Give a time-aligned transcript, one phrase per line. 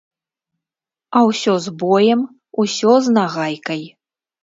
[1.19, 2.25] А ўсё з боем,
[2.67, 3.89] ўсё з нагайкай.